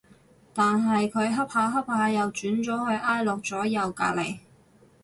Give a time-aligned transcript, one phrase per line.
[0.51, 4.39] 但係佢恰下恰下又轉咗去挨落咗右隔離